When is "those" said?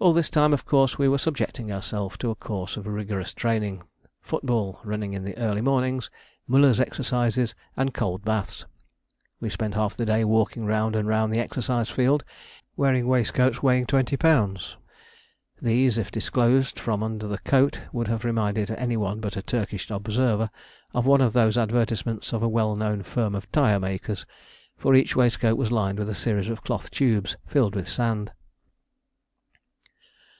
21.32-21.58